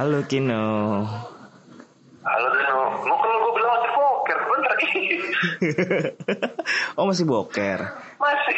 [0.00, 1.04] Halo Kino.
[2.24, 4.72] Halo Dino, mau kan gue bilang lagi poker, bener
[6.96, 7.84] oh masih boker.
[8.16, 8.56] Masih.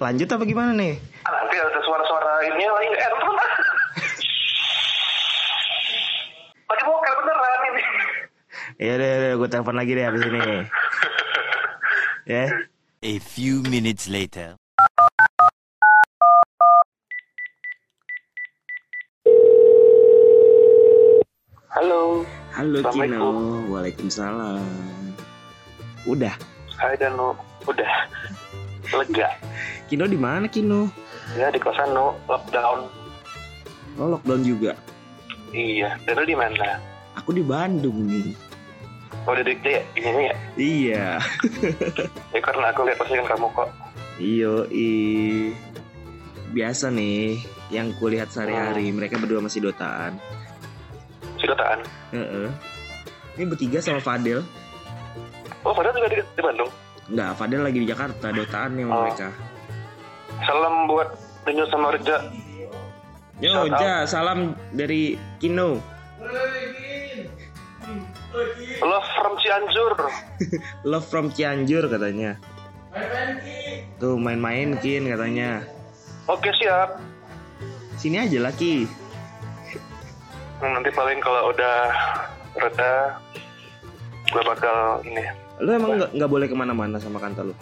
[0.00, 0.96] Lanjut apa gimana nih?
[1.28, 3.52] Ah, Nanti ada suara-suara ini lagi lah.
[6.64, 7.82] Lagi poker beneran ini.
[8.80, 10.40] Ya udah, udah gue telepon lagi deh abis ini.
[12.24, 12.48] Ya.
[13.04, 14.56] A few minutes later.
[22.64, 23.28] Halo, Kino.
[23.76, 24.64] Waalaikumsalam.
[26.08, 26.32] Udah.
[26.80, 27.36] Hai Dano,
[27.68, 28.08] udah
[28.88, 29.36] lega.
[29.84, 30.88] Kino di mana Kino?
[31.36, 32.88] Ya di kosan no, lockdown.
[34.00, 34.72] Oh lockdown juga.
[35.52, 36.80] Iya, Dano di mana?
[37.20, 38.32] Aku di Bandung nih.
[39.28, 40.36] Oh dikti ya, ini ya.
[40.56, 41.06] Iya.
[42.32, 43.68] Ya karena aku lihat postingan kamu kok.
[44.16, 44.88] Iyo i.
[46.56, 50.16] Biasa nih yang kulihat sehari-hari mereka berdua masih dotaan.
[51.44, 51.76] Si dotaan.
[52.08, 52.48] Heeh.
[53.36, 54.40] Ini bertiga sama Fadel.
[55.60, 56.72] Oh padahal juga di, di Bandung.
[57.04, 59.00] Enggak, Fadel lagi di Jakarta dotaan nih sama Oh.
[59.04, 59.28] mereka.
[60.40, 61.08] Salam buat
[61.44, 62.16] Denyo sama Reja.
[63.44, 63.68] Yo.
[63.68, 65.84] Ja, salam dari Kino.
[68.80, 69.92] Love from Cianjur.
[70.90, 72.40] Love from Cianjur katanya.
[74.00, 75.60] Tuh main-main Kin katanya.
[76.24, 76.96] Oke siap.
[78.00, 78.88] Sini aja laki.
[80.64, 81.76] Hmm, Nanti paling kalau udah
[82.56, 83.20] reda,
[84.32, 85.20] gue bakal ini.
[85.60, 87.54] Lu emang nggak nggak boleh ke mana-mana sama kantor lu?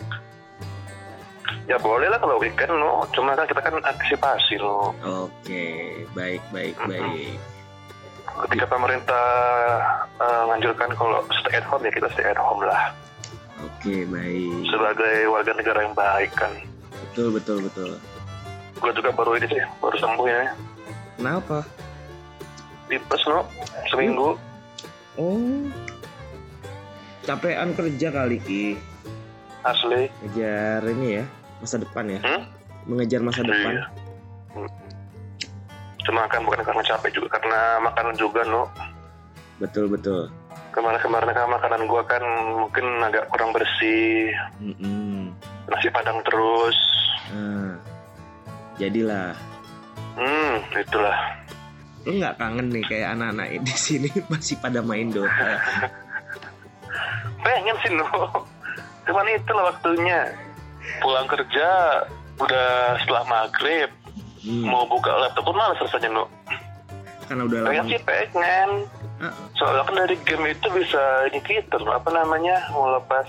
[1.66, 3.02] Ya boleh lah kalau weekend lo.
[3.10, 4.94] Cuma kan kita kan antisipasi lo.
[5.02, 6.90] Oke, baik baik Mm-mm.
[6.94, 7.34] baik.
[8.46, 9.26] Ketika pemerintah
[10.22, 12.94] menganjurkan kalau stay at home ya kita stay at home lah.
[13.66, 14.62] Oke baik.
[14.70, 16.54] Sebagai warga negara yang baik kan.
[17.10, 17.98] Betul betul betul.
[18.78, 20.54] Gue juga baru ini sih, baru sembuh ya.
[21.18, 21.66] Kenapa?
[22.92, 23.48] Tipes no,
[23.88, 24.36] seminggu.
[25.16, 25.64] Oh,
[27.24, 28.76] capean kerja kali ki.
[29.64, 30.12] Asli.
[30.20, 31.24] Ngejar ini ya
[31.64, 32.20] masa depan ya.
[32.20, 32.44] Hmm?
[32.84, 33.80] Mengejar masa depan.
[33.80, 33.84] Iya.
[34.52, 34.68] Hmm.
[36.04, 38.68] Cuma kan bukan karena capek juga, karena makanan juga no.
[39.56, 40.28] Betul betul.
[40.76, 42.20] Kemarin-kemarin kan makanan gua kan
[42.60, 45.32] mungkin agak kurang bersih, Mm-mm.
[45.64, 46.76] nasi padang terus.
[47.32, 47.80] Nah,
[48.76, 49.32] jadilah.
[50.12, 51.40] Hmm, itulah.
[52.02, 55.58] Lu nggak kangen nih kayak anak-anak di sini masih pada main Dota.
[57.42, 58.06] Pengen sih no.
[59.04, 60.30] Cuman itulah waktunya.
[60.98, 61.68] Pulang kerja
[62.38, 62.68] udah
[62.98, 63.90] setelah maghrib
[64.42, 66.26] Hmm, mau buka laptop pun malas rasanya no.
[67.30, 67.92] karena udah Pengen lama.
[67.94, 68.70] sih pengen.
[69.54, 70.98] Soalnya kan dari game itu bisa
[71.30, 73.22] ini kita apa namanya mau lepas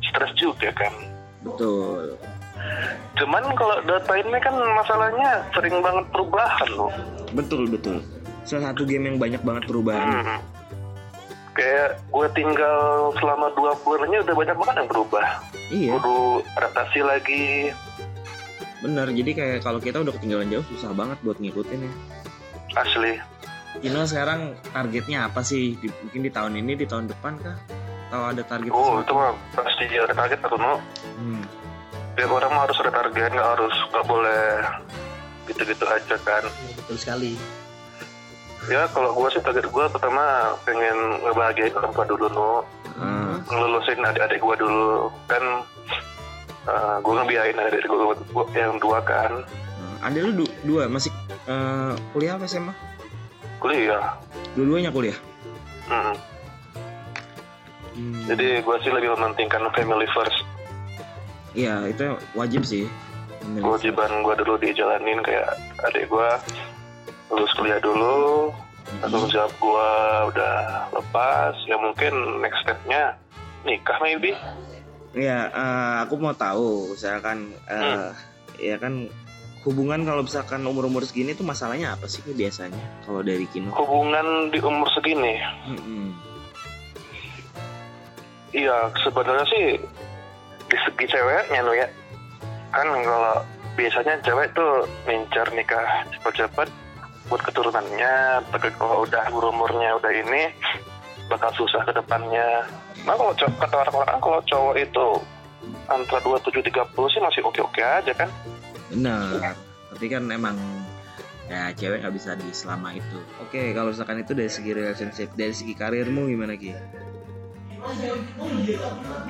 [0.00, 0.94] stres juga kan.
[1.42, 2.14] betul.
[3.14, 6.92] Cuman kalau data ini kan masalahnya sering banget perubahan loh.
[7.30, 8.00] Betul betul.
[8.42, 10.24] Salah satu game yang banyak banget perubahan.
[10.24, 10.40] Hmm.
[11.52, 12.78] Kayak gue tinggal
[13.18, 15.24] selama dua bulan aja udah banyak banget yang berubah.
[15.68, 16.16] Iya, Kudu
[16.56, 17.44] adaptasi lagi.
[18.80, 19.12] benar.
[19.12, 21.92] Jadi kayak kalau kita udah ketinggalan jauh susah banget buat ngikutin ya.
[22.80, 23.12] Asli.
[23.78, 25.76] Kino sekarang targetnya apa sih?
[25.76, 27.58] Di- mungkin di tahun ini, di tahun depan kah?
[28.08, 28.70] Atau ada target?
[28.72, 29.04] Oh sesuatu?
[29.04, 30.74] itu mah pasti ada target atau no.
[31.20, 31.42] Hmm,
[32.18, 34.44] Tiap orang harus ada target, nggak harus nggak boleh
[35.48, 36.44] gitu-gitu aja kan.
[36.78, 37.32] betul sekali.
[38.68, 42.50] Ya kalau gue sih target gue pertama pengen ngebahagiain orang tua dulu no.
[43.00, 45.40] Ah, ngelulusin adik-adik gue dulu kan
[46.68, 49.40] uh, gue ngebiayain adik gue yang dua kan
[49.80, 50.12] ah.
[50.12, 51.08] ada lu du- dua masih
[51.48, 52.74] eh, kuliah apa SMA?
[53.56, 54.16] kuliah
[54.52, 55.16] Dua-duanya kuliah.
[55.88, 56.14] Hmm.
[57.96, 60.40] Hmm, jadi gue sih lebih mementingkan family first
[61.52, 62.86] Iya, itu wajib sih.
[63.40, 65.50] Kewajiban gue dulu dijalanin kayak
[65.82, 66.28] adik gue
[67.30, 68.50] lulus kuliah dulu
[69.00, 69.88] tanggung jawab gue
[70.28, 70.56] udah
[70.90, 73.14] lepas ya mungkin next stepnya
[73.62, 74.34] nikah maybe
[75.10, 78.10] Iya, eh, aku mau tahu, misalkan, eh, Hmm.
[78.58, 79.10] ya kan
[79.62, 83.74] hubungan kalau misalkan umur-umur segini tuh masalahnya apa sih biasanya kalau dari Kino?
[83.74, 85.34] hubungan di umur segini
[85.66, 86.14] Mm-mm.
[88.50, 89.66] Iya, sebenarnya sih
[90.70, 91.86] di segi ceweknya lo ya.
[92.70, 93.42] Kan kalau
[93.74, 96.70] biasanya cewek tuh ngincar nikah cepat-cepat
[97.26, 100.50] buat keturunannya, tapi kalau udah umurnya udah ini
[101.30, 102.66] bakal susah ke depannya.
[103.06, 105.08] Nah kalau cowok, kata orang-orang kalau cowok itu
[105.86, 108.30] antara 27 30 sih masih oke-oke aja kan.
[108.90, 109.54] Benar.
[109.94, 110.58] Tapi kan emang
[111.50, 113.18] ya cewek nggak bisa di selama itu.
[113.42, 116.74] Oke, kalau misalkan itu dari segi relationship, dari segi karirmu gimana Ki?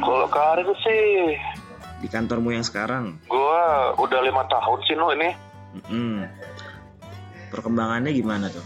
[0.00, 1.02] Kalau karir sih
[2.00, 3.20] Di kantormu yang sekarang?
[3.29, 5.31] gua udah lima tahun sih no ini.
[5.70, 6.26] Mm-mm.
[7.50, 8.62] perkembangannya gimana tuh?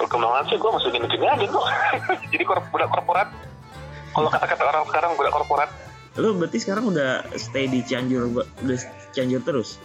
[0.00, 1.64] Perkembangan sih gue masih gini-gini aja tuh
[2.32, 3.28] jadi kor budak korporat.
[4.12, 5.68] Kalau kata-kata orang sekarang budak korporat.
[6.20, 8.78] Lu berarti sekarang udah stay di Cianjur udah
[9.16, 9.80] Cianjur terus?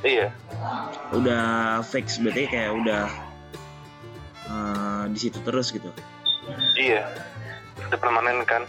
[0.00, 0.32] Iya.
[1.12, 3.04] Udah fix berarti kayak udah
[4.48, 5.92] eh, di situ terus gitu
[6.74, 7.02] iya
[7.86, 8.62] udah permanen kan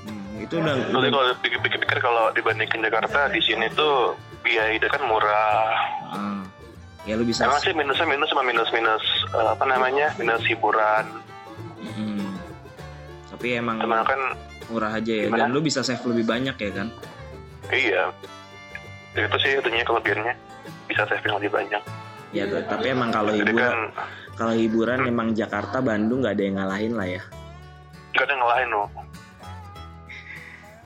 [0.00, 5.04] Hmm, itu udah, udah kalau pikir-pikir kalau dibandingkan Jakarta di sini tuh biaya hidup kan
[5.04, 5.68] murah.
[6.08, 6.40] ah,
[7.04, 11.04] ya lu bisa Emang sih minusnya minus sama minus minus eh, apa namanya minus hiburan.
[11.78, 12.24] Hmm.
[13.28, 14.20] tapi emang Cuman kan
[14.66, 15.44] murah aja ya Gimana?
[15.44, 16.88] dan lu bisa save lebih banyak ya kan
[17.68, 18.02] iya
[19.12, 20.34] itu sih itunya kelebihannya
[20.86, 21.82] bisa saving lebih banyak.
[22.30, 23.78] ya tapi emang kalau hiburan kan
[24.38, 27.22] kalau hiburan emang Jakarta Bandung nggak ada yang ngalahin lah ya.
[28.14, 28.88] Gak ada yang ngelain loh.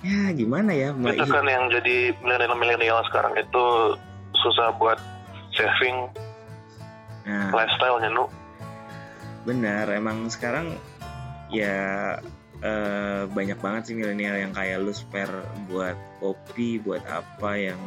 [0.02, 0.88] ya gimana ya?
[0.96, 3.36] Mbak Itu kan yang jadi milenial-milenial sekarang.
[3.36, 3.94] Itu
[4.40, 4.96] susah buat
[5.52, 6.08] saving
[7.28, 7.52] nah.
[7.52, 8.26] lifestyle-nya nu.
[9.42, 10.78] benar emang sekarang
[11.50, 12.14] ya
[12.62, 17.80] eh, banyak banget sih milenial yang kayak lu spare buat kopi buat apa yang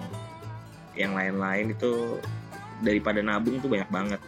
[0.94, 1.74] yang lain-lain.
[1.74, 2.22] Itu
[2.86, 4.22] daripada nabung tuh banyak banget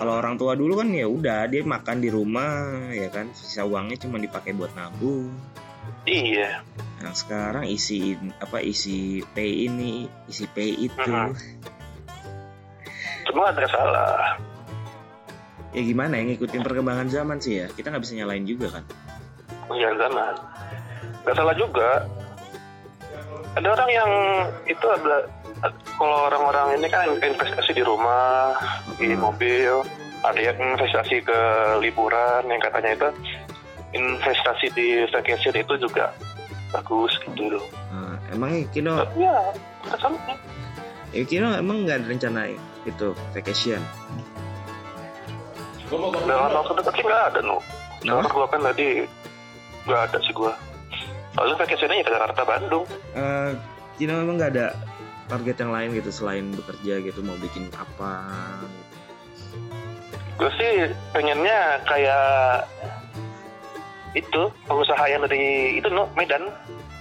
[0.00, 4.00] kalau orang tua dulu kan ya udah dia makan di rumah ya kan sisa uangnya
[4.00, 5.28] cuma dipakai buat nabung
[6.08, 6.64] Iya.
[7.04, 11.16] Nah sekarang isi apa isi pay ini, isi pay itu.
[13.28, 14.40] Cuma ada salah.
[15.70, 17.66] Ya gimana ya ngikutin perkembangan zaman sih ya.
[17.68, 18.84] Kita nggak bisa nyalain juga kan.
[19.70, 20.34] Iya zaman.
[21.28, 22.08] Gak salah juga.
[23.54, 24.10] Ada orang yang
[24.66, 25.28] itu ada
[25.94, 28.56] kalau orang-orang ini kan investasi di rumah,
[28.96, 29.20] di Hmm.
[29.20, 29.84] mobil,
[30.20, 31.40] ada yang investasi ke
[31.78, 33.08] liburan yang katanya itu
[33.90, 36.12] investasi di vacation itu juga
[36.70, 37.64] bagus gitu loh.
[37.90, 39.34] Nah, emang Kino, Ya,
[39.84, 40.20] gak salah.
[41.10, 42.40] ya Kino emang nggak ada rencana
[42.86, 43.82] itu vacation.
[45.90, 47.40] Dalam waktu dekat sih nggak ada.
[47.42, 47.60] Soalnya
[48.00, 48.30] Kenapa?
[48.30, 48.86] gua kan tadi
[49.84, 50.52] nggak ada sih gua.
[51.34, 52.84] Soalnya vacationnya ya ke Jakarta Bandung.
[53.12, 53.50] Eh,
[53.98, 54.66] Kino emang nggak ada
[55.30, 58.14] target yang lain gitu selain bekerja gitu mau bikin apa?
[58.66, 58.90] Gitu.
[60.40, 60.72] Gue sih
[61.14, 62.66] pengennya kayak
[64.18, 66.50] itu pengusaha yang dari itu no Medan.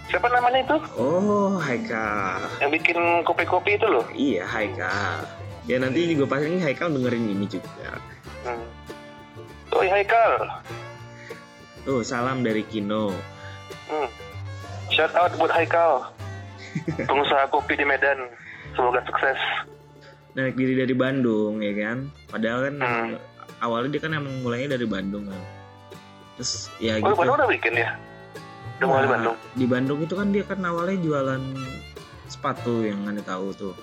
[0.09, 0.77] Siapa namanya itu?
[0.97, 2.41] Oh, Haikal.
[2.61, 4.05] Yang bikin kopi-kopi itu loh.
[4.09, 5.21] Iya, Haikal.
[5.69, 8.01] Ya nanti juga pasti Haikal dengerin ini juga.
[8.41, 8.65] Hmm.
[9.69, 10.49] Oh iya Haikal.
[11.85, 13.13] Tuh, salam dari Kino.
[13.85, 14.09] Hmm.
[14.89, 16.09] Shout out buat Haikal.
[17.09, 18.17] Pengusaha kopi di Medan.
[18.71, 19.39] Semoga sukses.
[20.29, 23.11] naik diri dari Bandung ya kan padahal kan Hmm.
[23.59, 25.41] awalnya dia kan emang mulainya dari Bandung kan
[26.37, 27.89] terus ya Oh, gitu Bandung udah bikin ya?
[28.77, 29.35] Udah mulai di Nah, Bandung?
[29.51, 31.43] di Bandung itu kan dia kan awalnya jualan
[32.25, 33.73] sepatu yang anda tahu tuh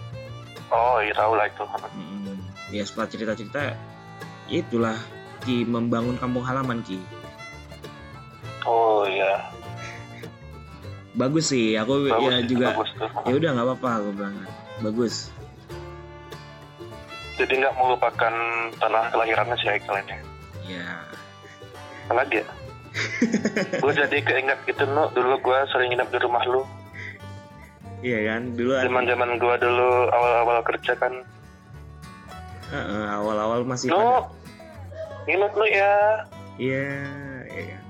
[0.68, 1.62] Oh iya tahu lah itu.
[1.66, 2.38] Mm,
[2.70, 3.60] ya setelah cerita-cerita
[4.48, 4.96] itulah
[5.42, 7.02] Ki membangun kampung halaman Ki
[8.64, 9.50] Oh iya.
[11.16, 12.68] Bagus sih aku Bagus, ya juga
[13.24, 14.36] ya udah nggak apa-apa aku bilang.
[14.84, 15.32] Bagus.
[17.36, 18.34] Jadi nggak melupakan
[18.80, 20.16] tanah kelahirannya si Haikal ini.
[20.68, 21.04] ya
[22.08, 22.48] Apa lagi ya?
[23.84, 26.64] gue jadi keinget gitu no dulu gue sering nginep di rumah lu.
[28.00, 31.12] Iya kan dulu zaman zaman gue dulu awal awal kerja kan.
[32.66, 34.32] Heeh, awal-awal masih pada no
[35.28, 35.92] nginep lu ya.
[36.56, 36.88] Iya
[37.52, 37.76] iya.
[37.76, 37.85] kan.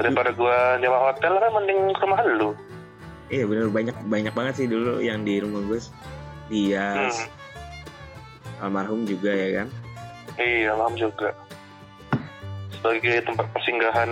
[0.00, 2.50] Daripada gue nyewa hotel kan mending ke rumah lu.
[3.30, 5.78] Iya bener banyak banyak banget sih dulu yang di rumah gue
[6.50, 8.64] dia hmm.
[8.64, 9.68] almarhum juga ya kan?
[10.40, 11.36] Iya malam juga.
[12.74, 14.10] Sebagai tempat persinggahan.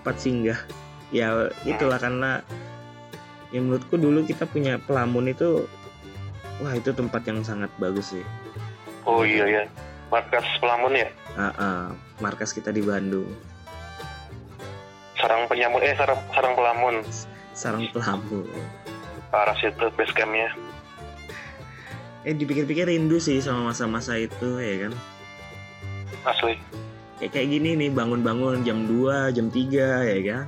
[0.00, 0.60] Tempat singgah.
[1.14, 2.42] Ya itulah karena
[3.54, 5.62] ya menurutku dulu kita punya pelamun itu
[6.58, 8.26] wah itu tempat yang sangat bagus sih.
[9.06, 9.62] Oh iya ya.
[10.10, 11.08] Markas pelamun ya?
[11.34, 11.84] Ah, ah,
[12.20, 13.30] markas kita di Bandung
[15.24, 16.94] sarang penyamun eh sarang sarang pelamun.
[17.56, 18.44] Sarang pelamun.
[19.32, 20.52] Parah sih itu base campnya.
[22.28, 24.92] Eh dipikir-pikir rindu sih sama masa-masa itu ya kan?
[26.28, 26.60] Asli.
[27.16, 30.46] Kayak kayak gini nih bangun-bangun jam 2 jam 3 ya kan?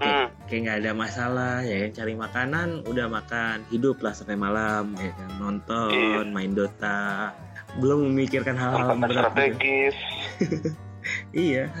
[0.00, 0.32] Hmm.
[0.48, 1.90] kayak nggak ada masalah ya kan?
[2.02, 5.30] Cari makanan udah makan hidup lah sampai malam ya kan?
[5.38, 6.34] Nonton Iya.
[6.34, 7.30] main Dota.
[7.78, 9.14] Belum memikirkan hal-hal berat gitu.
[9.22, 9.96] strategis.
[11.32, 11.72] Iya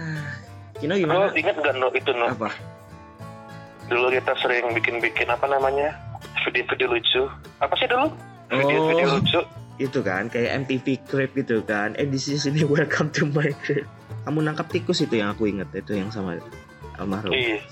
[0.80, 2.48] Kino lo gimana inget gak no itu no apa?
[3.92, 5.92] Dulu kita sering bikin-bikin apa namanya?
[6.46, 7.22] Video-video lucu.
[7.60, 8.08] Apa sih dulu?
[8.48, 9.16] Video-video Oh.
[9.20, 9.40] lucu.
[9.80, 11.96] itu kan kayak MTV Crib gitu kan.
[11.96, 13.88] Eh di sini welcome to my crib.
[14.28, 16.36] Kamu nangkap tikus itu yang aku inget itu yang sama
[17.00, 17.32] almarhum.
[17.32, 17.64] Iya.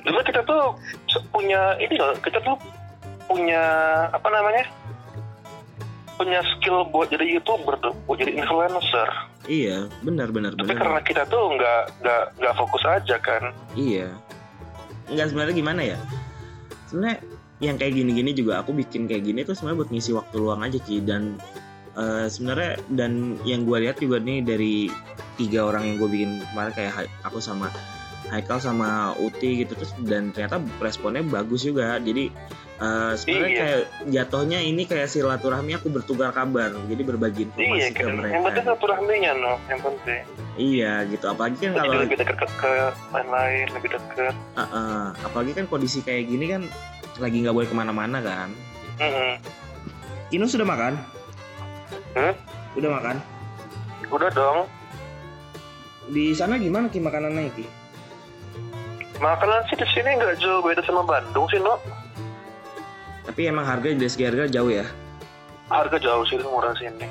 [0.00, 0.72] Dulu kita tuh
[1.28, 2.56] punya ini loh kita tuh
[3.28, 3.62] punya
[4.08, 4.64] apa namanya
[6.20, 9.08] punya skill buat jadi youtuber tuh, buat jadi influencer.
[9.48, 13.56] iya benar benar Tapi benar karena kita tuh nggak nggak nggak fokus aja kan.
[13.72, 14.12] Iya.
[15.08, 15.98] Enggak sebenarnya gimana ya?
[16.92, 17.18] Sebenarnya
[17.64, 20.76] yang kayak gini-gini juga aku bikin kayak gini tuh sebenarnya buat ngisi waktu luang aja
[20.80, 21.40] Ki dan
[21.96, 24.92] eh, sebenarnya dan yang gue lihat juga nih dari
[25.40, 27.72] tiga orang yang gue bikin kemarin kayak aku sama
[28.30, 32.30] Haikal sama Uti gitu terus dan ternyata responnya bagus juga jadi
[32.76, 33.58] eh, sebenarnya Iya.
[33.58, 38.14] kayak jatuhnya ini kayak silaturahmi aku bertukar kabar jadi berbagi informasi Iya, ke kan.
[38.14, 40.22] mereka Yang penting silaturahminya no, yang penting.
[40.56, 42.72] iya gitu apalagi kan kalau lebih dekat ke,
[43.10, 44.34] lain-lain, lebih dekat.
[44.54, 46.62] Uh, uh, apalagi kan kondisi kayak gini kan
[47.16, 48.48] lagi nggak boleh ke mana-mana kan.
[48.96, 49.42] Mm-mm.
[50.28, 50.94] Kino sudah makan?
[52.12, 52.34] Hmm?
[52.76, 53.16] Udah makan?
[54.06, 54.58] Udah dong.
[56.06, 57.66] Di sana gimana ki makanannya ki?
[59.20, 61.76] Makanan sih di sini nggak jauh beda sama Bandung sih no.
[63.20, 64.88] Tapi emang harga dari segi harga jauh ya.
[65.68, 67.04] Harga jauh sih murah sini.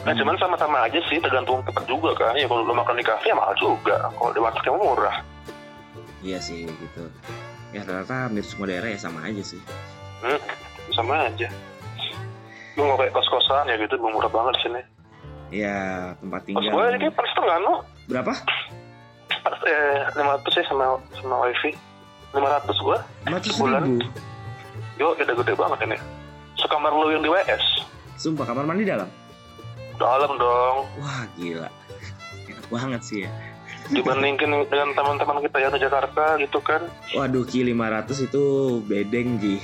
[0.00, 0.20] Nah Hmm.
[0.22, 2.32] cuman sama-sama aja sih, tergantung tempat juga kan.
[2.34, 4.08] Ya kalau lo makan di kafe ya mahal juga.
[4.08, 5.16] Kalau di warteg murah.
[6.22, 7.04] Iya sih gitu.
[7.74, 9.60] Ya rata-rata hampir semua daerah ya sama aja sih.
[10.24, 10.40] Hmm,
[10.94, 11.50] sama aja.
[12.78, 14.80] Lu mau kayak kos-kosan ya gitu, murah banget sini.
[15.52, 15.76] Ya
[16.18, 16.72] tempat Kos tinggal.
[16.72, 17.74] gue ini per setengah no.
[18.08, 18.32] Berapa?
[19.46, 21.70] Eh, 500 ya sama sama wifi.
[22.34, 22.98] 500 gua.
[23.26, 23.82] 500 Sebulan.
[23.86, 23.98] ribu.
[24.96, 25.96] Yo, gede-gede banget ini.
[26.56, 27.64] Sekamar lu yang di WS.
[28.16, 29.08] Sumpah kamar mandi dalam.
[30.00, 30.76] Dalam dong.
[31.00, 31.68] Wah gila.
[32.48, 33.30] Enak banget sih ya.
[33.86, 36.82] Dibandingin dengan teman-teman kita yang di Jakarta gitu kan.
[37.14, 38.44] Waduh ki 500 itu
[38.82, 39.56] bedeng ki.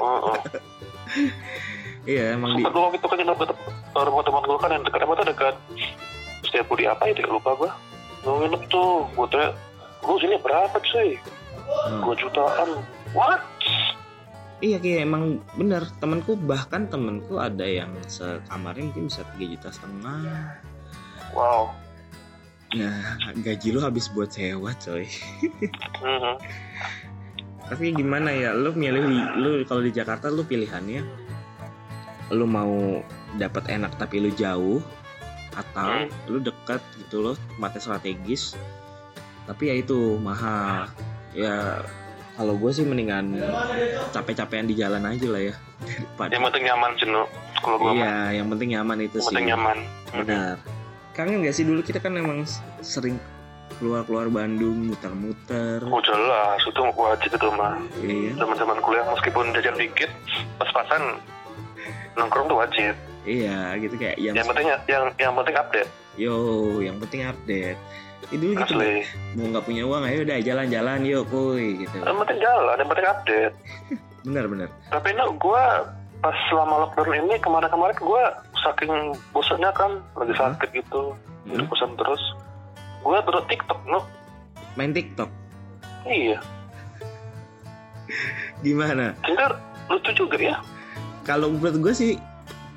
[0.00, 0.38] Oh, oh.
[2.02, 5.00] Iya emang di Sempat gua waktu itu kan yang rumah teman gua kan yang dekat
[5.06, 5.54] apa tuh dekat
[6.42, 7.70] setiap budi apa itu ya lupa gua.
[8.22, 9.50] Gua nginep tuh, gua tanya,
[10.06, 11.18] lu sini berapa cuy?
[11.62, 12.14] Hmm.
[12.14, 12.68] Jutaan.
[13.12, 13.42] What?
[14.62, 20.62] Iya kayak emang bener temanku bahkan temanku ada yang sekamarnya mungkin bisa 3 juta setengah.
[21.34, 21.74] Wow.
[22.78, 25.10] Nah gaji lu habis buat sewa coy.
[25.98, 26.34] Mhm.
[27.74, 29.02] Tapi gimana ya lu milih
[29.34, 31.02] lu kalau di Jakarta lu pilihannya
[32.30, 33.02] lu mau
[33.34, 34.78] dapat enak tapi lu jauh
[35.52, 36.08] atau Hmm.
[36.26, 38.56] lu dekat gitu loh tempatnya strategis
[39.44, 40.88] tapi ya itu mahal
[41.32, 41.82] ya
[42.32, 43.36] kalau gue sih mendingan
[44.10, 47.22] capek-capekan di jalan aja lah ya daripada Yang penting nyaman sih, no.
[47.58, 47.92] Kalau mah.
[47.92, 49.28] Iya, yang penting nyaman itu Yang sih.
[49.28, 49.78] penting nyaman.
[50.14, 50.56] Benar.
[51.12, 52.46] Kangen gak sih dulu kita kan emang
[52.80, 53.20] sering
[53.76, 55.82] keluar-keluar Bandung, muter-muter.
[55.84, 57.76] Oh jelas, itu wajib itu mah.
[57.98, 60.10] Iya, Teman-teman kuliah meskipun jajan dikit,
[60.56, 61.20] pas-pasan
[62.14, 62.94] nongkrong tuh wajib.
[63.24, 65.90] Iya gitu kayak yang, Yang penting yang yang penting update.
[66.14, 66.34] yo,
[66.78, 67.78] yang penting update.
[68.24, 69.04] Itu dulu gitu Asli.
[69.34, 71.96] mau nggak punya uang, ayo udah jalan-jalan yuk, kuy gitu.
[71.98, 73.54] Yang penting jalan, yang penting update.
[74.24, 74.68] Bener-bener.
[74.88, 75.62] Tapi no, gue
[76.18, 78.22] pas selama lockdown ini kemarin-kemarin gue
[78.56, 78.92] saking
[79.30, 80.40] bosannya kan lagi Hmm.
[80.48, 81.02] sakit gitu,
[81.44, 81.68] jadi Hmm.
[81.68, 82.22] bosan terus.
[83.02, 84.00] Gue terus TikTok, no.
[84.72, 85.28] Main TikTok.
[86.02, 86.42] Iya,
[88.62, 89.12] Gimana?
[89.20, 89.50] Tinder
[89.88, 90.56] lucu juga ya.
[91.22, 92.12] Kalau menurut gue sih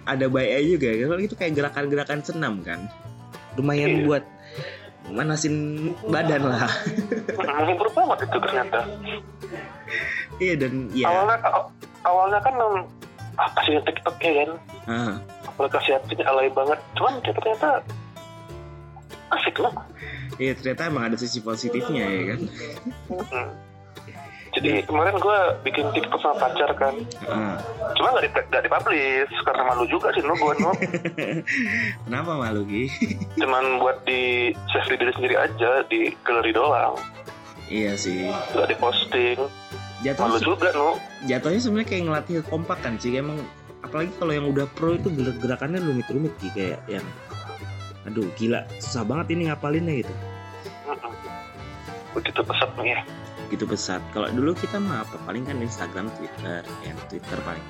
[0.05, 1.05] ada baiknya juga ya.
[1.05, 2.85] Kalau itu kayak gerakan-gerakan senam kan.
[3.55, 4.03] Lumayan Iya.
[4.05, 4.23] buat
[5.07, 5.55] manasin
[6.03, 6.65] badan lah.
[7.35, 8.79] Menghibur banget itu ternyata.
[10.37, 11.05] iya dan ya.
[11.07, 11.69] Awalnya aw-
[12.03, 12.53] awalnya kan
[13.35, 14.49] apa sih TikTok ya kan?
[14.85, 15.13] ah.
[15.47, 16.79] Aplikasi aplikasinya alay banget.
[16.93, 17.69] Cuman ternyata
[19.31, 19.73] asik loh.
[20.35, 22.39] Iya ternyata emang ada sisi positifnya ya kan.
[24.55, 24.63] Hmm.
[24.63, 26.95] Jadi kemarin gue bikin TikTok sama pacar kan.
[27.27, 27.59] Ah.
[27.99, 30.71] Cuma nggak di nggak dipublish karena malu juga sih gue no.
[32.07, 32.87] Kenapa malu Ki?
[33.43, 36.95] Cuman buat di save di diri sendiri aja di galeri doang.
[37.67, 38.31] iya sih.
[38.55, 39.39] Nggak diposting.
[40.07, 40.95] Jatuh Malu juga no.
[41.25, 43.41] jatuhnya sebenarnya kayak ngelatih kompak kan sih emang
[43.81, 47.05] apalagi kalau yang udah pro itu gerak gerakannya rumit-rumit Ki kayak yang
[48.05, 50.13] aduh gila susah banget ini ngapalinnya gitu.
[52.15, 53.01] Begitu pesat nih ya.
[53.53, 54.01] gitu pesat.
[54.09, 55.21] Kalau dulu kita mah apa?
[55.21, 57.61] Paling kan Instagram Twitter yang Twitter paling.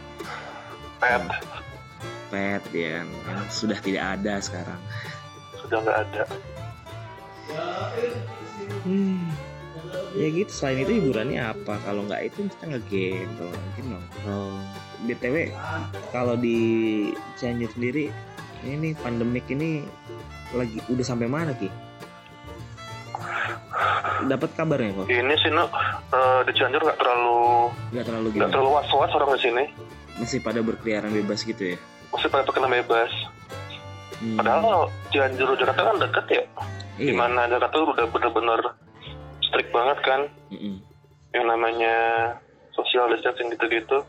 [1.03, 1.23] Pet.
[2.31, 3.03] Pet ya.
[3.03, 4.79] Yang sudah tidak ada sekarang.
[5.59, 6.23] Sudah nggak ada.
[8.87, 9.27] hmm.
[10.15, 10.51] ya gitu.
[10.53, 11.75] Selain itu hiburannya apa?
[11.83, 14.63] Kalau nggak itu kita ngegame kalau mungkin nongkrong.
[15.05, 15.53] Btw
[16.09, 16.57] kalau di
[17.37, 18.09] Cianjur sendiri
[18.65, 19.85] ini nih pandemik ini
[20.55, 21.69] lagi udah sampai mana ki
[24.27, 25.65] dapat kabarnya kok Ini sih no
[26.09, 29.63] eh, di Cianjur nggak terlalu nggak terlalu nggak gimana terlalu was-was orang di sini.
[30.15, 31.77] masih pada berkeliaran bebas gitu ya
[32.09, 33.11] Masih pada terkena bebas.
[34.15, 34.37] Hmm.
[34.39, 36.43] Padahal Cianjur Jakarta kan deket ya.
[36.95, 37.11] iya.
[37.11, 38.59] Di mana Jakarta udah bener-bener
[39.43, 40.21] strict banget kan.
[40.47, 40.79] Mm-mm.
[41.35, 41.95] Yang namanya
[42.71, 43.99] social distancing gitu-gitu.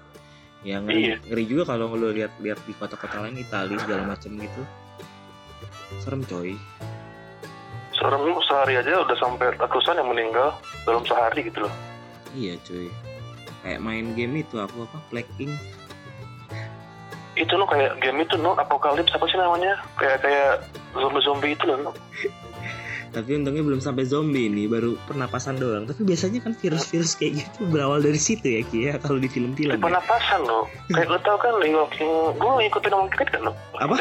[0.62, 1.16] Ya ngeri, Iya.
[1.26, 4.62] ngeri juga kalau lu lihat lihat di kota-kota lain Italia segala macam gitu.
[5.98, 6.54] Serem coy.
[8.06, 10.54] Serem lu sehari aja udah sampai ratusan yang meninggal
[10.86, 11.74] dalam sehari gitu loh
[12.36, 12.92] Iya cuy.
[13.64, 15.50] Kayak main game itu aku apa Plague King.
[17.36, 20.64] itu lo kayak game itu no apokalips apa sih namanya kayak kayak
[20.96, 21.92] zombie zombie itu loh no.
[23.16, 25.88] Tapi untungnya belum sampai zombie ini, baru pernapasan doang.
[25.88, 29.72] Tapi biasanya kan virus-virus kayak gitu berawal dari situ ya Ki ya kalau di film-film.
[29.72, 29.80] Ya.
[29.80, 33.94] pernapasan lo kayak lo tau kan Walking gue ngikutin Walking Dead kan lo Apa?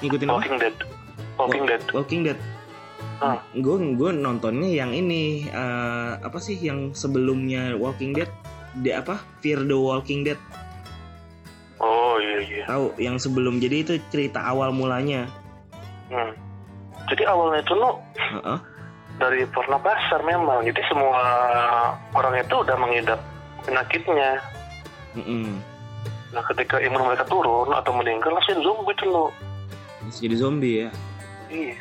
[0.00, 0.34] Ngikutin apa?
[0.40, 0.76] Walking Dead
[1.36, 2.38] Walking Dead Walking Dead.
[3.18, 3.38] Hmm.
[3.58, 8.30] Gue gue nontonnya yang ini eh, apa sih yang sebelumnya Walking Dead?
[8.78, 9.18] Di apa?
[9.42, 10.38] Fear the Walking Dead.
[11.78, 15.30] oh iya iya Tahu yang sebelum jadi itu cerita awal mulanya.
[16.10, 16.34] hmm.
[17.06, 18.58] jadi awalnya itu lo Heeh.
[19.18, 21.22] dari pernapasan memang jadi semua
[22.12, 23.22] orang itu udah mengidap
[23.62, 24.42] penyakitnya
[25.14, 25.62] Mm-mm.
[26.34, 29.30] nah ketika imun mereka turun atau meninggal langsung zombie itu lo
[30.10, 30.90] jadi zombie ya.
[31.48, 31.78] iya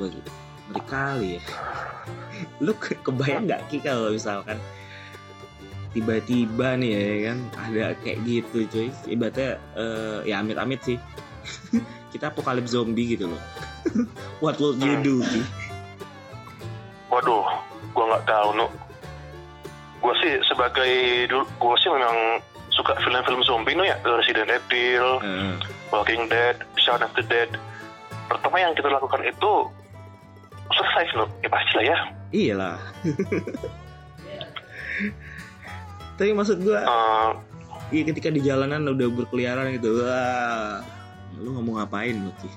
[0.00, 1.42] Gua ngeri kali ya.
[2.64, 4.56] Lu ke- kebayang nggak Ki kalau misalkan
[5.92, 8.88] tiba-tiba nih ya kan ada kayak gitu cuy.
[9.04, 10.96] Ibaratnya eh, ya amit-amit sih.
[12.16, 13.42] Kita apokalips zombie gitu loh.
[14.42, 15.42] What will you do Ki?
[17.10, 17.42] waduh
[17.90, 18.70] gua nggak tahu no
[19.98, 22.38] gua sih sebagai dulu gua sih memang
[22.70, 25.58] suka film-film zombie no ya Resident Evil Heeh.
[25.90, 27.50] Walking Dead, Shaun of the Dead.
[28.30, 29.66] Pertama yang kita lakukan itu
[30.80, 31.28] survive loh.
[31.44, 31.98] Ya pasti lah ya.
[32.32, 32.76] iyalah.
[36.16, 37.30] Tapi maksud gua Eh,
[37.90, 40.00] iya ketika di jalanan udah berkeliaran gitu.
[40.00, 40.80] Wah,
[41.36, 42.48] lu ngomong ngapain lu Ki?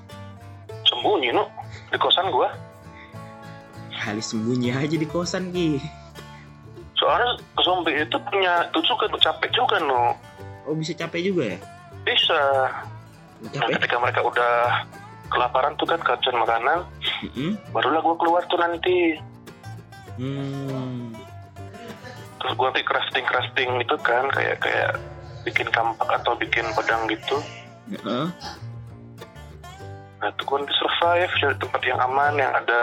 [0.84, 1.48] sembunyi no
[1.92, 2.52] di kosan gua.
[3.94, 5.80] Kali sembunyi aja di kosan Ki.
[7.00, 10.16] Soalnya zombie itu punya itu juga capek juga no.
[10.64, 11.60] Oh bisa capek juga ya?
[12.04, 12.40] Bisa.
[13.44, 13.76] Nah, Capek?
[13.80, 14.54] ketika mereka udah
[15.28, 16.80] kelaparan tuh kan kehabisan makanan,
[17.24, 17.56] Mm-mm.
[17.72, 19.16] barulah gua keluar tuh nanti.
[20.20, 21.16] Hmm.
[22.44, 24.92] Terus gua nanti crafting crafting itu kan kayak kayak
[25.48, 27.40] bikin kampak atau bikin pedang gitu.
[27.92, 28.28] Heeh.
[30.20, 32.82] Nah, itu gua nanti survive dari tempat yang aman yang ada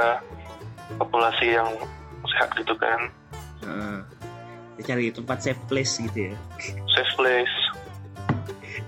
[0.96, 1.68] populasi yang
[2.36, 3.12] sehat gitu kan.
[4.80, 6.34] Dia cari tempat safe place gitu ya.
[6.88, 7.56] Safe place.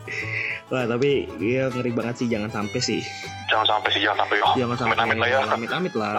[0.73, 3.05] Wah tapi ya ngeri banget sih jangan sampai sih.
[3.45, 6.13] jangan sampai sih jangan sampai oh, Jangan sampai amit-amit lah ya amit-amit lah.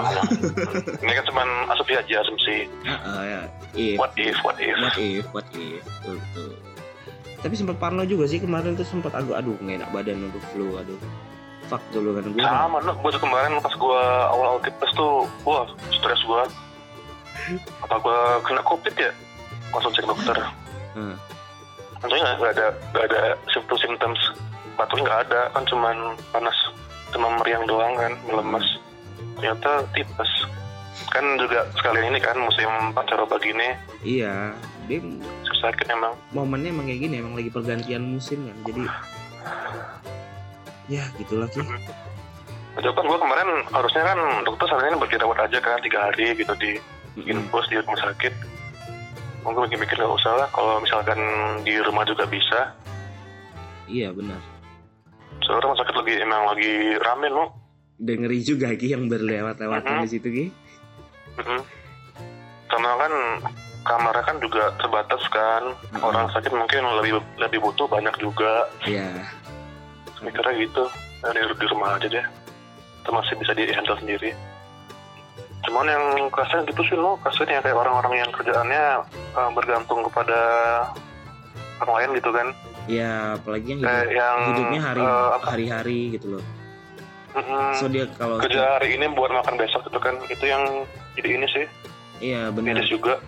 [1.01, 1.41] ini kan cuma
[1.73, 3.41] asumsi aja asumsi Heeh, ya.
[3.73, 6.53] If, what if what if what if, what if, betul, betul.
[7.41, 10.77] Tapi sempat parno juga sih kemarin tuh sempat agak aduh nggak enak badan aduh flu
[10.77, 11.01] aduh.
[11.65, 12.37] Fuck dulu kan gue.
[12.45, 16.41] sama no gue tuh kemarin pas gue awal-awal tipes tuh wah stres gue
[17.89, 19.09] apa gue kena covid ya
[19.73, 20.37] langsung cek dokter
[20.93, 21.17] Heeh.
[22.03, 24.19] Tentunya nggak ada nggak ada simptom symptoms
[24.75, 26.57] batuk nggak ada kan cuman panas
[27.15, 28.65] cuma meriang doang kan melemas.
[29.39, 30.31] Ternyata tipes.
[31.09, 33.73] Kan juga sekalian ini kan musim pancaroba gini
[34.05, 34.53] Iya,
[34.85, 35.01] dia
[35.57, 36.13] sakit emang.
[36.35, 38.83] momennya emang kayak gini emang lagi pergantian musim kan jadi
[40.91, 41.63] ya gitulah ki
[42.73, 46.77] Itu kan gue kemarin harusnya kan dokter sarannya berdirawat aja kan tiga hari gitu di
[47.15, 47.29] Mm-mm.
[47.29, 48.33] infus di rumah sakit.
[49.43, 51.19] Mungkin mikir-mikir nggak usah lah kalau misalkan
[51.61, 52.71] di rumah juga bisa.
[53.85, 54.39] iya benar
[55.39, 57.49] Soalnya rumah sakit lagi emang lagi rame loh.
[57.95, 60.01] dan ngeri juga ki yang berlewat-lewatan Mhm.
[60.01, 60.45] di situ ki
[61.35, 61.61] Mm-mm.
[62.65, 63.13] Karena kan
[63.83, 65.63] kamarnya kan juga terbatas kan.
[65.91, 66.01] Mhm.
[66.01, 68.65] Orang sakit mungkin lebih lebih butuh banyak juga.
[68.83, 69.07] iya
[70.19, 70.83] Mikirnya gitu.
[71.21, 72.25] Di, di rumah aja deh.
[72.99, 74.31] Itu masih bisa di handle sendiri.
[75.63, 78.83] Cuman yang kasihan gitu sih lo, kasihan ya kayak orang-orang yang kerjaannya
[79.35, 80.39] eh, bergantung kepada
[81.83, 82.47] orang lain gitu kan.
[82.83, 86.43] ya apalagi yang hidup, yang hidupnya hari apa, hari-hari gitu loh
[87.31, 90.19] mm-mm, so dia kalau kerja hari ini buat makan besok gitu kan.
[90.27, 90.83] Itu yang
[91.15, 91.65] jadi ini sih,
[92.19, 93.23] iya benar miris juga.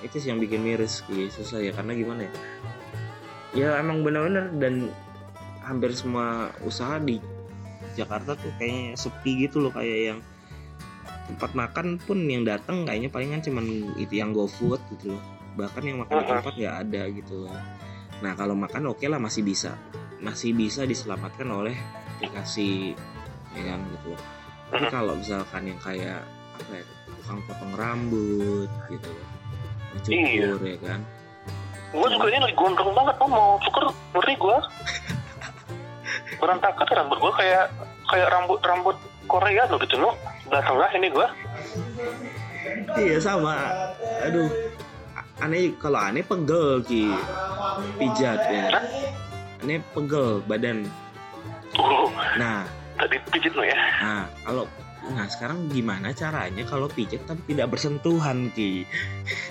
[0.00, 2.32] itu sih yang bikin miris ki susah ya karena gimana ya
[3.52, 4.88] ya emang benar-benar dan
[5.60, 7.20] hampir semua usaha di
[8.00, 10.18] Jakarta tuh kayaknya sepi gitu loh kayak yang
[11.28, 15.22] tempat makan pun yang datang kayaknya palingan cuman itu yang GoFood gitu loh.
[15.60, 17.60] Bahkan yang makan di tempat nggak ada gitu loh.
[18.24, 19.76] Nah kalau makan oke lah masih bisa.
[20.18, 21.76] Masih bisa diselamatkan oleh
[22.16, 22.96] aplikasi
[23.52, 24.22] ya kan gitu loh.
[24.72, 26.24] Tapi kalau misalkan yang kayak
[26.58, 29.28] apa ya tukang potong rambut gitu loh.
[30.08, 30.56] Iya.
[30.56, 31.00] cukur ya kan.
[31.88, 33.84] Gue juga ini lagi gondrong banget, mau cukur
[34.16, 34.58] ngeri gue.
[36.36, 37.66] Berantakan rambut gue kayak
[38.08, 38.96] kayak rambut rambut
[39.28, 40.16] Korea loh gitu loh.
[40.48, 41.28] Belah tengah ini gue.
[42.96, 43.56] iya sama.
[44.24, 44.48] Aduh.
[45.38, 47.12] Aneh kalau aneh pegel ki.
[48.00, 48.82] Pijat ya.
[49.62, 50.88] Aneh pegel badan.
[51.76, 52.08] Uh,
[52.40, 52.64] nah.
[52.98, 53.78] Tadi pijit lo ya.
[54.02, 54.66] nah kalau
[55.08, 58.82] nah sekarang gimana caranya kalau pijat tapi tidak bersentuhan ki?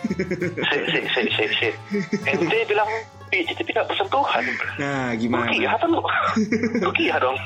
[0.04, 1.70] Si, si, si, si, si.
[2.30, 2.92] Ente bilang
[3.28, 4.44] pijit tidak bersentuhan.
[4.80, 6.02] nah gimana Rukiah kan lu?
[6.88, 7.38] Rukiah dong.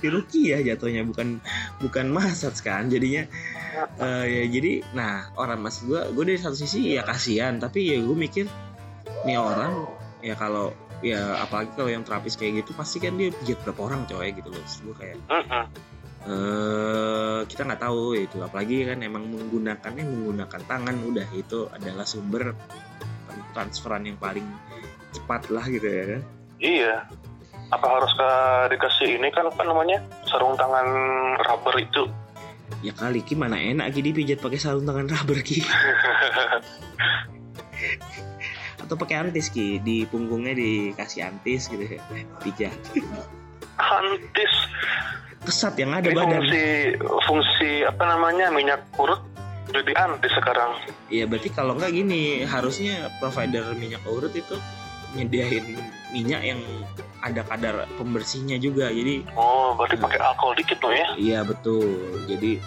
[0.00, 1.38] di rukiah jatuhnya bukan
[1.80, 3.28] bukan masat kan jadinya
[4.00, 7.98] eh, ya jadi nah orang mas gue gue dari satu sisi ya kasihan tapi ya
[8.00, 8.46] gue mikir
[9.28, 9.84] nih orang
[10.24, 10.72] ya kalau
[11.04, 14.48] ya apalagi kalau yang terapis kayak gitu pasti kan dia pijat berapa orang coy gitu
[14.48, 15.64] loh Terus gue kayak Mm-mm.
[16.26, 22.08] eh kita nggak tahu ya itu apalagi kan emang menggunakannya menggunakan tangan udah itu adalah
[22.08, 22.56] sumber
[23.52, 24.44] transferan yang paling
[25.16, 26.22] cepat lah gitu ya kan
[26.56, 27.04] Iya.
[27.68, 28.30] Apa harus ke
[28.72, 30.86] dikasih ini kan apa namanya sarung tangan
[31.42, 32.06] rubber itu?
[32.82, 35.62] ya kali ki mana enak ki dipijat pakai sarung tangan rubber ki
[38.82, 42.00] atau pakai antis ki di punggungnya dikasih antis gitu ya
[42.42, 42.74] pijat
[43.76, 44.54] Antis.
[45.46, 46.64] kesat yang ada Ini badan fungsi
[47.26, 49.22] fungsi apa namanya minyak urut
[49.66, 50.78] jadi antis sekarang.
[51.10, 54.54] ya berarti kalau nggak gini harusnya provider minyak urut itu
[55.16, 55.64] nyediain
[56.08, 56.60] minyak yang
[57.18, 61.06] ada kadar pembersihnya juga jadi Oh, berarti pakai alkohol dikit tuh ya?
[61.16, 61.82] iya betul
[62.24, 62.60] jadi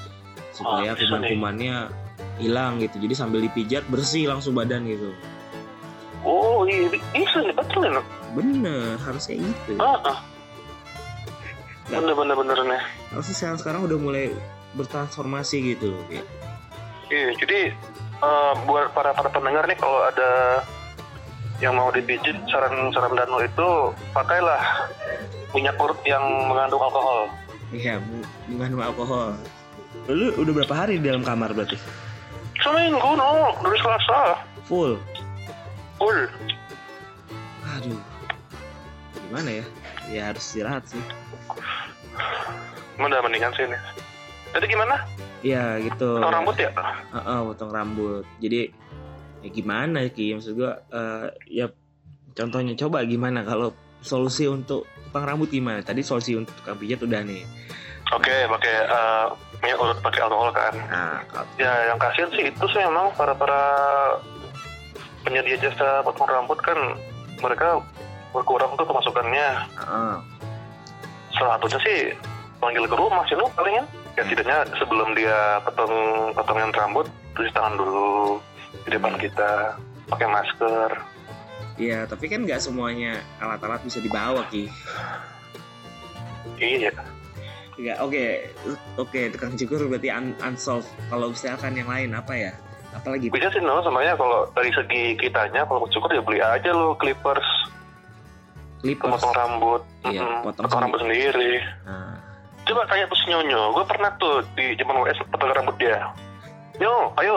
[0.52, 1.88] supaya Oh, kuman-kumannya
[2.36, 5.14] hilang gitu jadi sambil dipijat bersih langsung badan gitu
[6.20, 8.04] Oh, iya, bisa nih betul nih.
[8.34, 10.20] bener harusnya gitu Ah, ah.
[11.88, 12.82] Bener bener bener nih.
[13.10, 14.26] harusnya sekarang sekarang udah mulai
[14.72, 16.22] bertransformasi gitu ya.
[17.08, 17.60] Iya, jadi
[18.20, 20.62] eh, buat para para pendengar nih kalau ada
[21.60, 23.70] yang mau dipijit saran-saran Danu itu
[24.10, 24.88] pakailah
[25.52, 27.28] minyak urut yang mengandung alkohol.
[27.70, 29.36] iya meng- mengandung alkohol
[30.08, 31.78] lu udah berapa hari di dalam kamar berarti
[32.60, 34.42] Seminggu no, dari Selasa.
[34.64, 34.98] full
[35.96, 36.26] Full.
[37.70, 38.00] aduh
[39.20, 39.66] gimana ya
[40.08, 41.02] ya harus istirahat sih
[42.98, 43.80] Udah mendingan sih nih.
[44.52, 45.08] Tadi gimana?
[45.40, 46.68] Iya gitu Potong rambut ya?
[47.16, 48.76] Heeh, potong rambut jadi
[49.40, 51.66] ya gimana ki maksud gua eh, ya
[52.32, 57.22] contohnya coba gimana kalau solusi untuk potong rambut gimana tadi solusi untuk tukang pijat udah
[57.22, 57.44] nih
[58.10, 59.26] Oke, pakai eh,
[59.62, 60.74] minyak urut pakai alkohol kan.
[60.90, 63.62] nah kalau- Ya, yang kasihan sih itu sih memang para para
[65.22, 66.74] penyedia jasa potong rambut kan
[67.38, 67.78] mereka
[68.32, 69.50] berkurang tuh pemasukannya.
[69.78, 70.16] heeh.
[71.32, 72.00] Salah satunya sih
[72.58, 73.86] panggil ke rumah sih lu palingan.
[74.18, 75.94] Ya setidaknya sebelum dia potong
[76.34, 78.42] potongan rambut cuci tangan dulu
[78.86, 79.76] di depan kita
[80.08, 80.92] pakai masker.
[81.80, 84.68] Iya, tapi kan nggak semuanya alat-alat bisa dibawa ki.
[86.60, 86.92] Iya.
[87.80, 88.26] Nggak, oke,
[89.00, 90.92] oke, tukang cukur berarti un unsolved.
[91.08, 92.52] Kalau misalkan yang lain apa ya?
[92.92, 93.32] Apalagi?
[93.32, 97.48] Bisa sih no, sebenarnya kalau dari segi kitanya kalau cukur ya beli aja lo clippers,
[98.84, 99.16] Clippers.
[99.16, 101.64] potong rambut, Iya, Mm-mm, potong potong rambut sendiri.
[101.88, 102.20] Nah,
[102.68, 106.06] Coba tanya tuh Nyonyo, gue pernah tuh di zaman WS potong rambut dia.
[106.80, 107.36] Nyo, ayo.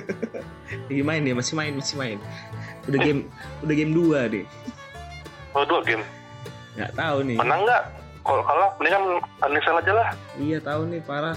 [0.86, 2.18] lagi main dia, masih main, masih main.
[2.84, 3.20] Udah game,
[3.64, 4.44] udah game 2 deh.
[5.56, 6.04] Oh, dua game.
[6.76, 7.36] Nggak tahu nih.
[7.40, 7.82] Menang nggak?
[8.20, 9.02] Kalau kalah, mendingan
[9.42, 10.08] uninstall aja lah.
[10.36, 11.34] Iya tahu nih parah.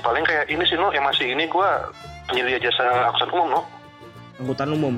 [0.00, 1.68] Paling kayak ini sih, no, yang masih ini gue
[2.30, 3.62] penyedia jasa angkutan umum, no.
[4.38, 4.94] Angkutan umum.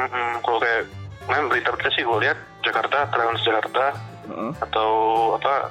[0.00, 0.88] Mm-mm, Kalau kayak,
[1.28, 3.84] main berita-berita sih gue lihat Jakarta, Trans Jakarta,
[4.32, 4.52] Heeh.
[4.64, 4.90] atau
[5.36, 5.68] apa,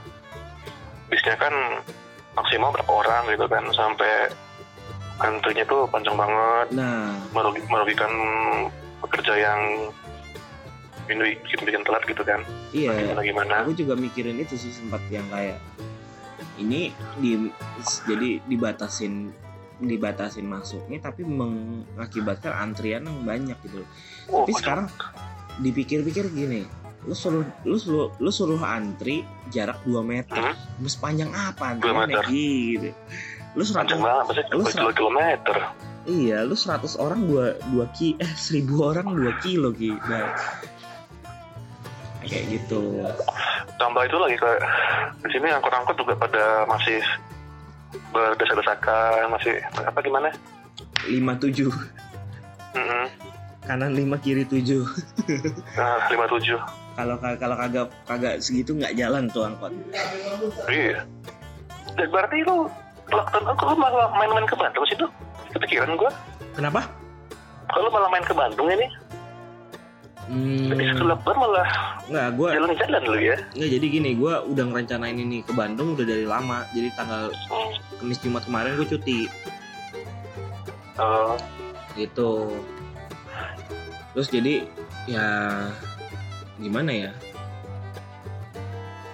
[1.10, 1.52] bisnya kan
[2.38, 4.30] maksimal berapa orang gitu kan, sampai
[5.18, 8.12] antrinya tuh panjang banget, Nah, merugi- merugikan
[9.02, 9.62] pekerja yang
[11.12, 12.40] bikin bikin telat gitu kan
[12.72, 12.96] iya.
[12.96, 15.60] gimana gimana Aku juga mikirin itu sih sempat yang kayak
[16.56, 17.52] ini di
[18.06, 19.34] jadi dibatasin
[19.82, 23.82] dibatasin masuknya tapi mengakibatkan antrian yang banyak gitu.
[24.30, 24.86] oh, Tapi sekarang
[25.58, 26.70] dipikir-pikir gini,
[27.02, 30.38] lu suruh lu suruh lu suruh antri jarak 2 meter.
[30.38, 30.54] Hmm?
[30.86, 32.24] Sepanjang apa meter.
[32.30, 32.94] gitu.
[33.52, 35.58] Lu 100 panjang banget pasti lu dua kilometer
[36.02, 39.92] Iya, lu 100 orang 2 2 ki eh 1000 orang 2 kilo ki.
[40.10, 40.34] Nah,
[42.22, 43.06] kayak gitu.
[43.76, 44.62] tambah itu lagi kayak
[45.20, 47.02] di sini angkot-angkot juga pada masih
[48.14, 50.30] berdesak-desakan masih apa gimana
[51.10, 51.66] 57
[52.72, 53.06] Mm-mm.
[53.66, 54.86] kanan 5 kiri 7.
[55.74, 56.62] nah lima tujuh
[56.92, 59.74] Kalau kalau kagak kagak segitu nggak jalan tuh angkot.
[60.70, 61.02] iya
[61.98, 62.70] Dan berarti lu
[63.12, 65.10] lockdown aku lu malah main-main ke Bandung sih tuh
[65.52, 66.12] kepikiran gua
[66.56, 66.88] Kenapa?
[67.72, 68.88] kalau malah main ke Bandung ini
[70.32, 71.70] Hmm, setelah lockdown malah
[72.08, 76.08] nggak, gue jalan-jalan lu ya nggak jadi gini, gue udah ngerencanain ini ke Bandung udah
[76.08, 76.64] dari lama.
[76.72, 77.72] Jadi tanggal Hmm.
[78.00, 79.20] Kamis Jumat kemarin gue cuti.
[80.96, 81.36] Eh,
[81.98, 82.56] gitu
[84.14, 84.68] terus jadi
[85.08, 85.26] ya
[86.60, 87.12] gimana ya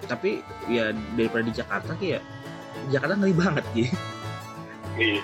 [0.05, 2.21] tapi ya daripada di Jakarta ki ya
[2.87, 3.95] Jakarta ngeri banget gitu
[4.97, 5.21] Iya.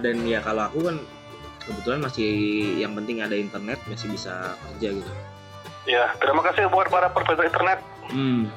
[0.00, 0.96] dan ya kalau aku kan
[1.60, 2.30] kebetulan masih
[2.76, 5.12] yang penting ada internet masih bisa kerja gitu
[5.82, 8.50] Ya, terima kasih buat para provider internet hmm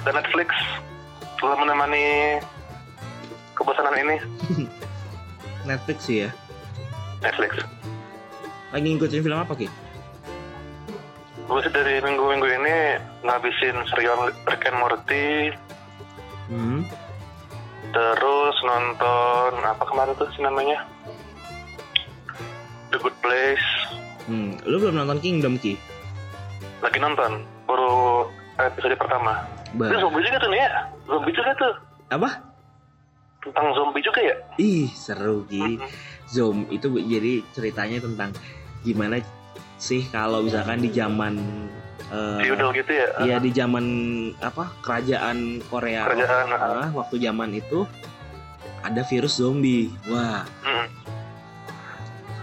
[0.00, 0.54] dan Netflix
[1.38, 2.38] telah menemani
[3.52, 4.16] kebosanan ini.
[5.68, 6.30] Netflix sih ya
[7.18, 7.58] Netflix.
[8.70, 9.66] lagi ngikutin film apa ki
[11.44, 12.76] Gue sih dari minggu-minggu ini
[13.24, 15.48] ngabisin serial Rick and Morty,
[16.48, 16.80] hmm
[17.88, 20.84] terus nonton apa kemarin tuh sih namanya?
[22.88, 23.68] The Good Place.
[24.24, 25.76] hmm lu belum nonton Kingdom ki
[26.78, 28.22] Lagi nonton, baru
[28.56, 29.42] episode pertama.
[29.74, 29.88] Bah.
[29.88, 30.70] Itu zombie juga tuh nih ya?
[31.04, 31.74] Zombie juga tuh.
[32.08, 32.28] apa
[33.38, 34.36] Tentang zombie juga ya?
[34.56, 35.88] ih seru ki Mhm.
[36.28, 38.30] Zoom itu jadi ceritanya tentang
[38.80, 39.16] gimana
[39.76, 41.34] sih kalau misalkan di zaman
[42.08, 43.06] eh, Feudal gitu ya?
[43.20, 43.84] ya di zaman
[44.38, 47.84] apa kerajaan Korea Kerajaan, Ah, waktu zaman itu
[48.80, 50.86] ada virus zombie wah Hmm.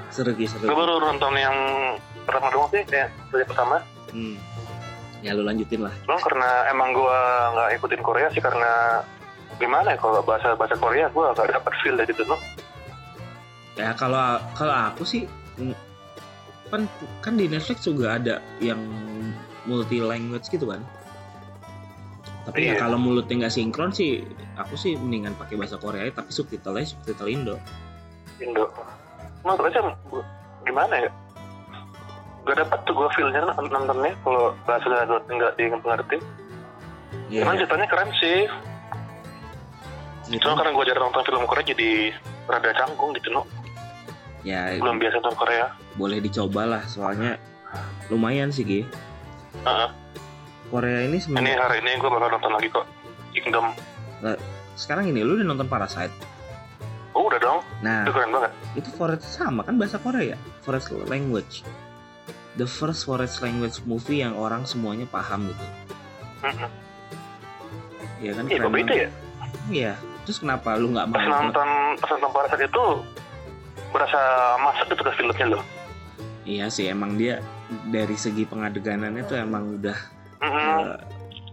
[0.10, 1.56] seru ki seru Gue baru nonton yang
[2.23, 3.78] pertama doang sih, kayak episode pertama.
[4.10, 4.38] Hmm.
[5.19, 7.17] ya lu lanjutin lah Cuma karena emang gua
[7.51, 9.01] nggak ikutin Korea sih karena
[9.58, 12.38] gimana ya kalau bahasa bahasa Korea gua gak dapat feel dari itu no.
[13.73, 15.25] ya kalau kalau aku sih
[16.67, 16.82] kan
[17.19, 18.80] kan di Netflix juga ada yang
[19.65, 20.82] multi language gitu kan
[22.45, 22.82] tapi ya Iya.
[22.82, 24.21] kalau mulutnya nggak sinkron sih
[24.54, 27.56] aku sih mendingan pakai bahasa Korea tapi subtitlenya subtitle Indo
[28.38, 28.67] Indo.
[29.41, 29.80] Menurut aja
[30.62, 31.10] gimana ya?
[32.43, 36.17] Gak dapat tuh gua feelnya nont- nontonnya kalau bahasa Indo nggak dimengerti.
[37.32, 38.39] ya Cuman ceritanya keren sih.
[40.28, 40.41] gitu.
[40.43, 41.89] Cuma karena gua jarang nonton film Korea jadi
[42.45, 43.41] rada canggung gitu no.
[44.45, 45.65] Ya Belum biasa nonton Korea.
[45.95, 47.41] boleh dicoba lah soalnya
[48.08, 48.81] lumayan sih Gi
[49.58, 49.89] Heeh.
[50.67, 52.86] Korea ini Ini sebenarnya hari ini gua bakal nonton lagi kok.
[53.31, 53.65] Kingdom.
[54.75, 56.12] sekarang ini lu udah nonton Parasite
[57.12, 57.60] Oh udah dong.
[57.79, 58.51] nah Itu keren banget.
[58.75, 61.63] itu foreign sama kan bahasa Korea foreign language
[62.55, 65.65] the first foreign language movie yang orang semuanya paham gitu
[66.43, 66.69] Mm-mm.
[68.19, 69.10] ya kan Iya, beda ya?
[69.67, 72.86] iya terus kenapa lu nggak Pas mau nonton pas nonton Parasite itu
[73.91, 74.19] berasa
[74.59, 75.63] masuk gitu ke filmnya loh.
[76.45, 77.41] iya sih emang dia
[77.89, 79.97] dari segi pengadeganannya tuh emang udah
[80.43, 80.77] Mm-mm.
[80.85, 80.97] eh,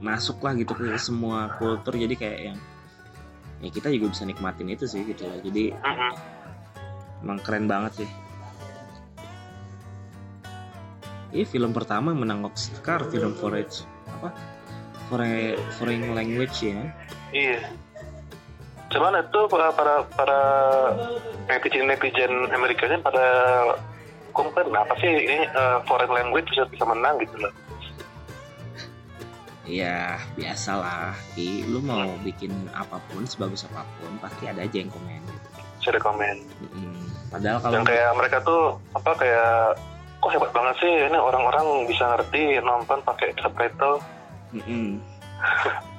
[0.03, 2.59] masuk lah gitu ke semua kultur jadi kayak yang
[3.63, 6.13] ya kita juga bisa nikmatin itu sih gitu loh jadi Mm-mm.
[7.25, 8.11] emang keren banget sih
[11.33, 13.65] ini film pertama yang menang Oscar film foreign
[14.21, 14.29] apa
[15.09, 16.85] foreign foreign language ya
[17.33, 17.65] Iya.
[18.93, 20.41] Cuman itu para para, para
[21.49, 23.27] netizen netizen Amerika ini pada
[24.37, 27.53] komplain apa sih ini eh, foreign language bisa bisa menang gitu loh.
[29.63, 34.91] ya biasalah Ki lu mau bikin apa pun sebagus apa pun pasti ada aja yang
[34.91, 35.23] komen
[35.79, 36.37] Saya rekomen.
[36.63, 36.99] Mm-mm.
[37.31, 38.63] padahal kalau Yang kayak mereka tuh
[38.95, 39.79] apa kayak
[40.23, 44.03] kok hebat banget sih ini orang-orang bisa ngerti nonton pakai subtitle.
[44.51, 44.99] Mm-mm.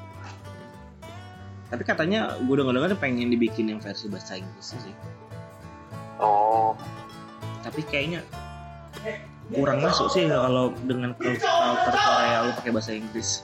[1.74, 4.94] tapi katanya gue denger-denger pengen dibikin yang versi bahasa Inggris sih
[6.22, 6.78] Oh,
[7.66, 8.22] tapi kayaknya
[9.50, 13.42] kurang masuk sih kalau dengan culture Korea lu pakai bahasa Inggris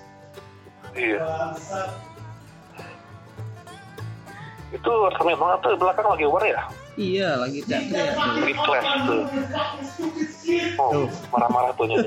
[0.94, 1.58] iya.
[4.70, 6.62] Itu rame banget tuh belakang lagi war ya,
[6.94, 9.26] iya lagi teater ya lagi clash tuh.
[10.78, 11.90] Oh, marah-marah tuh.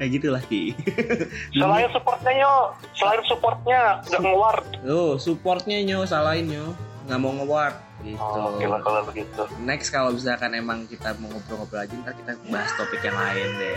[0.00, 0.72] kayak gitulah ki
[1.52, 2.54] Selain supportnya yo,
[2.94, 4.56] selain supportnya nggak ngeluar.
[4.82, 6.66] oh supportnya nyo salahin nyo
[7.04, 9.42] nggak mau nge-ward gitu Oh, oke lah kalau begitu.
[9.60, 13.76] next kalau misalkan emang kita mau ngobrol-ngobrol lagi ntar kita bahas topik yang lain deh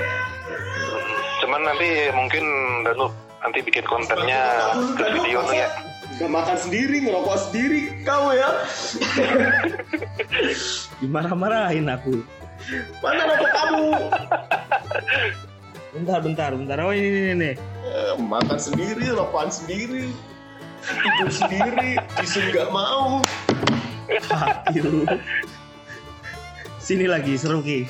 [1.38, 2.45] Cuman nanti mungkin
[2.81, 5.69] Danu nanti bikin kontennya ke video nih ya.
[6.13, 8.49] Gak makan sendiri, ngerokok sendiri, kamu ya.
[10.99, 12.21] dimarah-marahin aku
[13.01, 13.89] Mana rokok kamu?
[15.93, 20.10] bentar bentar bentar oh ini ini nih Eh, makan sendiri, rokokan sendiri,
[20.82, 23.21] tidur sendiri, isu nggak mau.
[24.25, 25.06] Hati lu.
[26.77, 27.86] sini lagi seru ki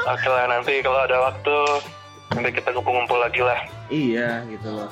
[0.00, 1.56] Oke lah nanti kalau ada waktu
[2.30, 3.58] nanti kita kumpul-kumpul lagi lah.
[3.88, 4.88] iya gitu loh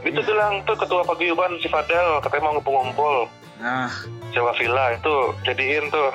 [0.00, 3.26] Itu bilang tuh ketua paguyuban si Fadel katanya mau ngumpul-ngumpul
[3.58, 3.90] nah
[4.30, 6.12] sewa villa itu jadiin tuh.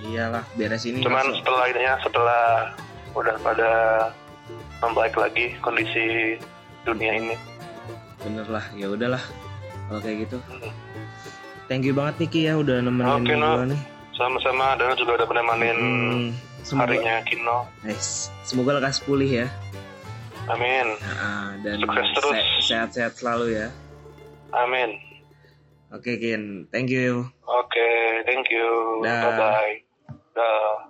[0.00, 1.42] iyalah beres ini Cuman masuk.
[1.42, 2.44] setelah ininya setelah
[3.12, 3.70] udah pada
[4.80, 6.36] membaik lagi kondisi
[6.82, 7.36] dunia ini.
[8.20, 9.20] bener lah ya udahlah
[9.88, 10.36] kalau kayak gitu
[11.66, 13.64] thank you banget Niki ya udah nemenin gua no.
[13.66, 13.80] nih
[14.12, 16.20] Sama-sama dan juga udah menemani Hmm,
[16.60, 17.64] semoga, harinya Kino.
[17.80, 18.28] Nice.
[18.44, 19.48] semoga lekas pulih ya.
[20.44, 20.92] Amin.
[21.16, 22.32] Ah, dan Sukses terus.
[22.36, 23.72] se- sehat-sehat selalu ya.
[24.52, 24.92] Amin.
[25.88, 27.32] Oke Kin, thank you.
[27.48, 27.88] Oke,
[28.28, 29.00] thank you.
[29.00, 29.24] Dah.
[29.24, 29.80] Bye
[30.36, 30.89] bye.